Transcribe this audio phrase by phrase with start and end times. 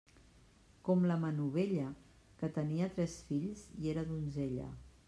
[0.87, 1.85] Com la Manovella,
[2.41, 4.73] que tenia tres fills i era donzella.